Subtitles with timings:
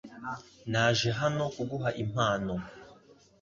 [0.71, 2.53] Naje hano kuguha impano.